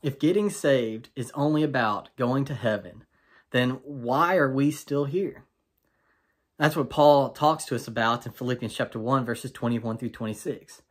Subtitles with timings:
[0.00, 3.04] If getting saved is only about going to heaven,
[3.50, 5.44] then why are we still here?
[6.56, 10.82] That's what Paul talks to us about in Philippians chapter 1, verses 21 through 26.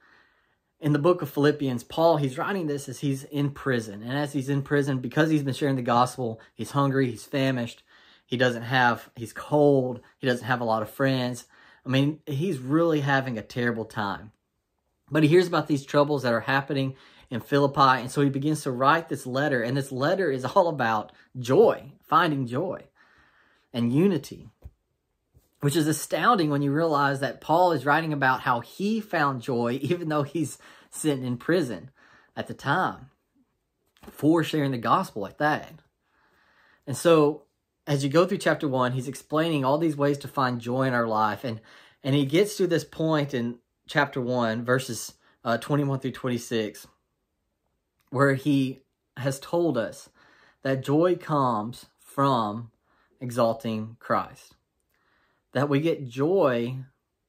[0.80, 4.04] In the book of Philippians, Paul, he's writing this as he's in prison.
[4.04, 7.84] And as he's in prison, because he's been sharing the gospel, he's hungry, he's famished,
[8.26, 11.46] he doesn't have, he's cold, he doesn't have a lot of friends.
[11.86, 14.32] I mean, he's really having a terrible time.
[15.10, 16.96] But he hears about these troubles that are happening
[17.30, 19.62] in Philippi, and so he begins to write this letter.
[19.62, 22.84] And this letter is all about joy, finding joy,
[23.74, 24.50] and unity
[25.60, 29.80] which is astounding when you realize that Paul is writing about how he found joy
[29.82, 30.58] even though he's
[30.90, 31.92] sitting in prison
[32.36, 33.10] at the time
[34.10, 35.74] for sharing the gospel like that.
[36.86, 37.44] And so
[37.86, 40.94] as you go through chapter 1, he's explaining all these ways to find joy in
[40.94, 41.62] our life and
[42.04, 46.88] and he gets to this point in chapter 1 verses uh, 21 through 26
[48.10, 48.82] where he
[49.18, 50.10] has told us
[50.64, 52.72] that joy comes from
[53.20, 54.56] exalting Christ
[55.58, 56.78] that we get joy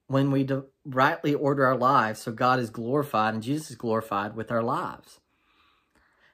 [0.06, 0.47] when we
[0.84, 5.20] rightly order our lives so God is glorified and Jesus is glorified with our lives.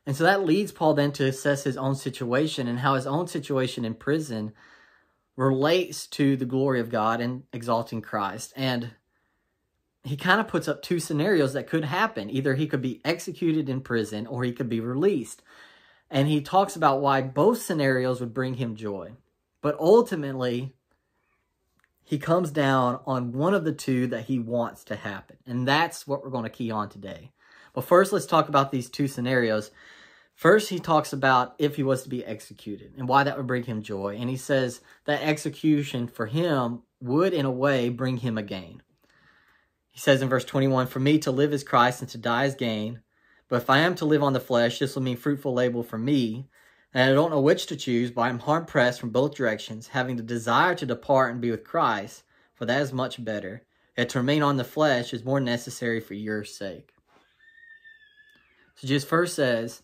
[0.05, 3.28] And so that leads Paul then to assess his own situation and how his own
[3.28, 4.52] situation in prison
[5.36, 8.52] relates to the glory of God and exalting Christ.
[8.56, 8.90] And
[10.05, 12.28] he kind of puts up two scenarios that could happen.
[12.30, 15.42] Either he could be executed in prison or he could be released.
[16.11, 19.12] And he talks about why both scenarios would bring him joy.
[19.62, 20.74] But ultimately,
[22.05, 25.38] he comes down on one of the two that he wants to happen.
[25.46, 27.33] And that's what we're going to key on today.
[27.72, 29.70] But first, let's talk about these two scenarios.
[30.34, 33.62] First, he talks about if he was to be executed and why that would bring
[33.62, 34.16] him joy.
[34.20, 38.83] And he says that execution for him would, in a way, bring him a gain.
[39.94, 42.54] He says in verse 21 For me to live is Christ and to die is
[42.54, 43.00] gain.
[43.48, 45.96] But if I am to live on the flesh, this will mean fruitful labor for
[45.96, 46.48] me
[46.94, 50.14] and I don't know which to choose, but I'm hard pressed from both directions, having
[50.14, 52.22] the desire to depart and be with Christ,
[52.54, 53.64] for that is much better.
[53.98, 56.92] Yet to remain on the flesh is more necessary for your sake.
[58.77, 59.83] So Jesus first says,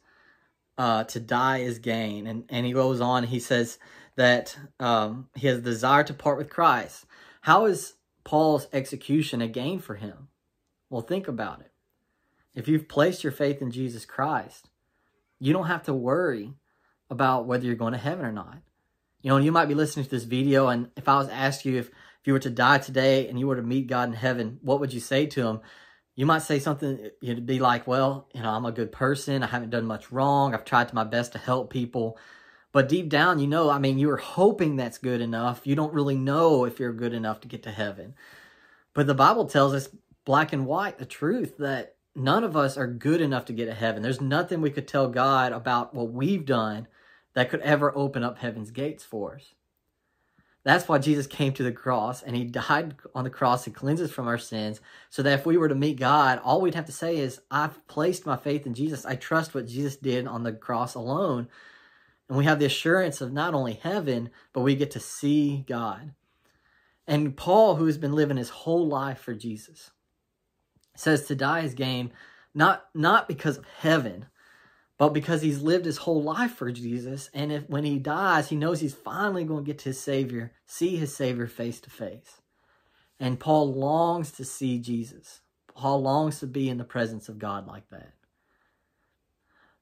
[0.78, 2.28] uh, to die is gain.
[2.28, 3.78] And, and he goes on, he says
[4.14, 7.06] that um, he has a desire to part with Christ.
[7.42, 7.94] How is
[8.24, 10.28] Paul's execution a gain for him?
[10.88, 11.72] Well, think about it.
[12.54, 14.70] If you've placed your faith in Jesus Christ,
[15.38, 16.54] you don't have to worry
[17.08, 18.58] about whether you're going to heaven or not.
[19.22, 21.64] You know, you might be listening to this video, and if I was to ask
[21.64, 24.14] you if, if you were to die today and you were to meet God in
[24.14, 25.60] heaven, what would you say to him?
[26.16, 29.42] You might say something, you'd be like, well, you know, I'm a good person.
[29.42, 30.54] I haven't done much wrong.
[30.54, 32.18] I've tried to my best to help people.
[32.72, 35.66] But deep down, you know, I mean, you're hoping that's good enough.
[35.66, 38.14] You don't really know if you're good enough to get to heaven.
[38.94, 39.88] But the Bible tells us
[40.24, 43.74] black and white the truth that none of us are good enough to get to
[43.74, 44.02] heaven.
[44.02, 46.86] There's nothing we could tell God about what we've done
[47.34, 49.54] that could ever open up heaven's gates for us.
[50.62, 54.10] That's why Jesus came to the cross and he died on the cross and cleanses
[54.10, 56.92] from our sins so that if we were to meet God, all we'd have to
[56.92, 59.06] say is, I've placed my faith in Jesus.
[59.06, 61.48] I trust what Jesus did on the cross alone.
[62.30, 66.14] And we have the assurance of not only heaven, but we get to see God.
[67.04, 69.90] And Paul, who has been living his whole life for Jesus,
[70.94, 72.12] says to die is gain,
[72.54, 74.26] not, not because of heaven,
[74.96, 78.54] but because he's lived his whole life for Jesus, and if when he dies, he
[78.54, 82.42] knows he's finally going to get to his Savior, see his Savior face to face.
[83.18, 85.40] And Paul longs to see Jesus.
[85.74, 88.12] Paul longs to be in the presence of God like that.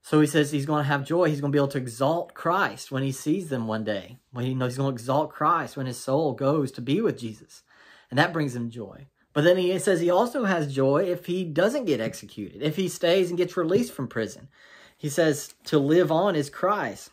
[0.08, 1.28] So he says he's going to have joy.
[1.28, 4.16] He's going to be able to exalt Christ when he sees them one day.
[4.32, 7.18] When he knows he's going to exalt Christ when his soul goes to be with
[7.18, 7.62] Jesus.
[8.08, 9.08] And that brings him joy.
[9.34, 12.88] But then he says he also has joy if he doesn't get executed, if he
[12.88, 14.48] stays and gets released from prison.
[14.96, 17.10] He says, to live on is Christ.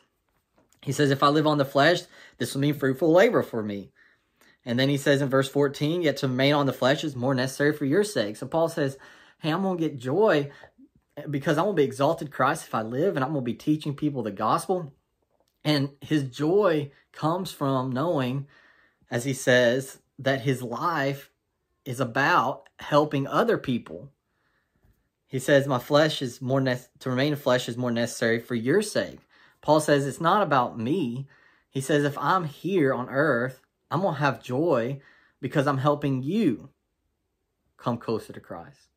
[0.82, 2.04] He says, if I live on the flesh,
[2.38, 3.92] this will mean fruitful labor for me.
[4.64, 7.36] And then he says in verse 14, yet to remain on the flesh is more
[7.36, 8.38] necessary for your sake.
[8.38, 8.98] So Paul says,
[9.40, 10.50] hey, I'm going to get joy
[11.30, 13.54] because I'm going to be exalted Christ if I live and I'm going to be
[13.54, 14.94] teaching people the gospel.
[15.64, 18.48] And his joy comes from knowing,
[19.10, 21.32] as he says, that his life
[21.86, 24.12] is about helping other people
[25.28, 28.56] he says, My flesh is more ne- to remain in flesh is more necessary for
[28.56, 29.20] your sake.
[29.62, 31.28] Paul says it's not about me.
[31.70, 33.60] He says, if I'm here on earth,
[33.92, 35.02] I'm going to have joy
[35.42, 36.70] because I'm helping you
[37.76, 38.95] come closer to Christ.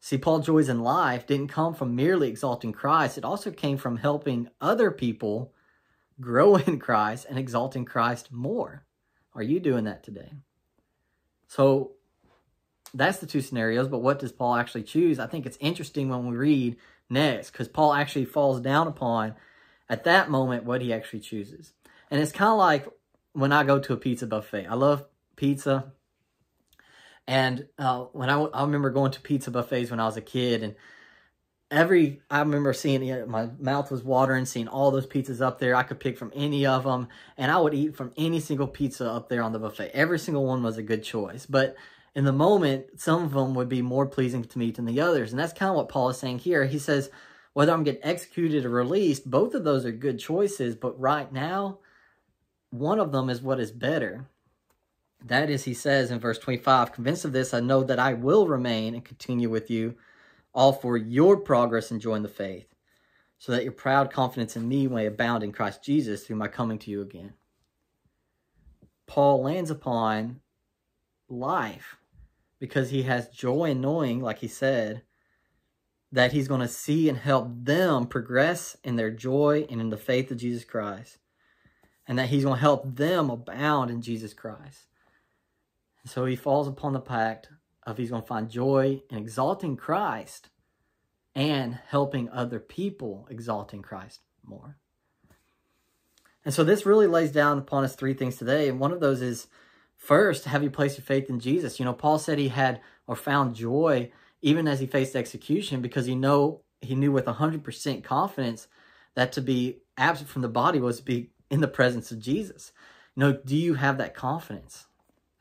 [0.00, 3.98] See, Paul's joys in life didn't come from merely exalting Christ, it also came from
[3.98, 5.52] helping other people
[6.20, 8.84] grow in Christ and exalting Christ more.
[9.34, 10.32] Are you doing that today?
[11.46, 11.92] So,
[12.92, 15.20] that's the two scenarios, but what does Paul actually choose?
[15.20, 16.76] I think it's interesting when we read
[17.08, 19.34] next because Paul actually falls down upon
[19.88, 21.72] at that moment what he actually chooses.
[22.10, 22.88] And it's kind of like
[23.32, 24.66] when I go to a pizza buffet.
[24.66, 25.04] I love
[25.36, 25.92] pizza.
[27.30, 30.64] And uh, when I, I remember going to pizza buffets when I was a kid
[30.64, 30.74] and
[31.70, 35.76] every, I remember seeing it, my mouth was watering, seeing all those pizzas up there.
[35.76, 37.06] I could pick from any of them
[37.36, 39.92] and I would eat from any single pizza up there on the buffet.
[39.94, 41.46] Every single one was a good choice.
[41.46, 41.76] But
[42.16, 45.30] in the moment, some of them would be more pleasing to me than the others.
[45.30, 46.66] And that's kind of what Paul is saying here.
[46.66, 47.10] He says,
[47.52, 50.74] whether I'm getting executed or released, both of those are good choices.
[50.74, 51.78] But right now,
[52.70, 54.26] one of them is what is better.
[55.24, 58.46] That is, he says in verse 25, convinced of this, I know that I will
[58.46, 59.96] remain and continue with you,
[60.54, 62.74] all for your progress in joining the faith,
[63.38, 66.78] so that your proud confidence in me may abound in Christ Jesus through my coming
[66.80, 67.34] to you again.
[69.06, 70.40] Paul lands upon
[71.28, 71.96] life
[72.58, 75.02] because he has joy in knowing, like he said,
[76.12, 79.96] that he's going to see and help them progress in their joy and in the
[79.96, 81.18] faith of Jesus Christ,
[82.06, 84.86] and that he's going to help them abound in Jesus Christ.
[86.02, 87.48] And so he falls upon the pact
[87.86, 90.48] of he's going to find joy in exalting Christ
[91.34, 94.76] and helping other people exalting Christ more.
[96.44, 98.68] And so this really lays down upon us three things today.
[98.68, 99.46] And one of those is
[99.96, 101.78] first, have you placed your faith in Jesus?
[101.78, 104.10] You know, Paul said he had or found joy
[104.42, 108.68] even as he faced execution because he know he knew with 100% confidence
[109.14, 112.72] that to be absent from the body was to be in the presence of Jesus.
[113.14, 114.86] You know, do you have that confidence?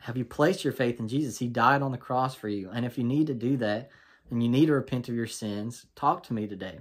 [0.02, 1.40] Have you placed your faith in Jesus?
[1.40, 2.70] He died on the cross for you.
[2.72, 3.90] And if you need to do that
[4.32, 6.80] and you need to repent of your sins, talk to me today.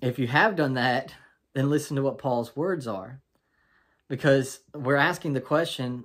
[0.00, 1.14] If you have done that,
[1.54, 3.20] then listen to what Paul's words are.
[4.08, 6.04] Because we're asking the question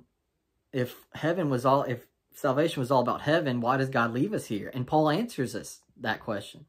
[0.72, 4.46] if heaven was all, if salvation was all about heaven, why does God leave us
[4.46, 4.70] here?
[4.74, 6.66] And Paul answers us that question.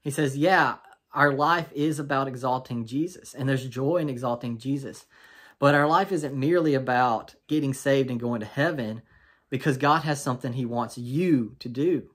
[0.00, 0.76] He says, yeah,
[1.12, 5.06] our life is about exalting Jesus, and there's joy in exalting Jesus.
[5.58, 9.02] But our life isn't merely about getting saved and going to heaven
[9.48, 12.10] because God has something He wants you to do.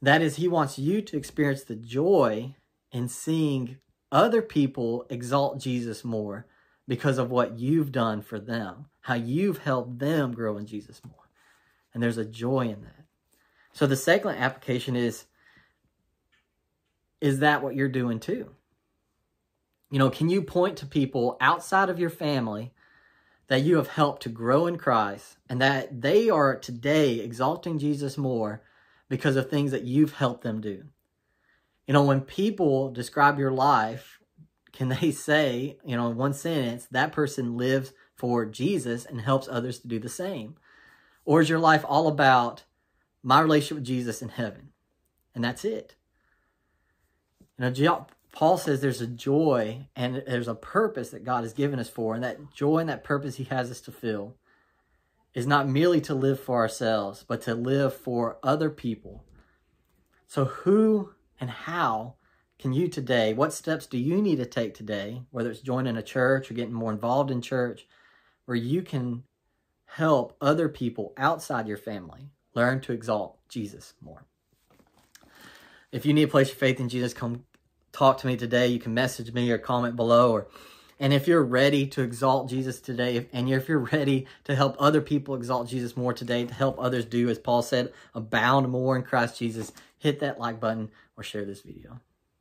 [0.00, 2.56] That is, He wants you to experience the joy
[2.92, 3.78] in seeing
[4.10, 6.46] other people exalt Jesus more
[6.86, 11.14] because of what you've done for them, how you've helped them grow in Jesus more.
[11.94, 13.04] And there's a joy in that.
[13.72, 15.24] So the second application is,
[17.20, 18.50] is that what you're doing too?
[19.92, 22.72] You know, can you point to people outside of your family
[23.48, 28.16] that you have helped to grow in Christ and that they are today exalting Jesus
[28.16, 28.62] more
[29.10, 30.84] because of things that you've helped them do?
[31.86, 34.18] You know, when people describe your life,
[34.72, 39.46] can they say, you know, in one sentence, that person lives for Jesus and helps
[39.46, 40.56] others to do the same?
[41.26, 42.64] Or is your life all about
[43.22, 44.70] my relationship with Jesus in heaven?
[45.34, 45.96] And that's it.
[47.58, 51.78] You know, Paul says there's a joy and there's a purpose that God has given
[51.78, 54.36] us for, and that joy and that purpose He has us to fill
[55.34, 59.24] is not merely to live for ourselves, but to live for other people.
[60.26, 62.14] So, who and how
[62.58, 66.02] can you today, what steps do you need to take today, whether it's joining a
[66.02, 67.86] church or getting more involved in church,
[68.44, 69.24] where you can
[69.84, 74.24] help other people outside your family learn to exalt Jesus more?
[75.90, 77.44] If you need to place your faith in Jesus, come
[77.92, 78.66] talk to me today.
[78.68, 80.32] You can message me or comment below.
[80.32, 80.46] Or,
[80.98, 85.00] and if you're ready to exalt Jesus today, and if you're ready to help other
[85.00, 89.02] people exalt Jesus more today, to help others do, as Paul said, abound more in
[89.02, 92.00] Christ Jesus, hit that like button or share this video.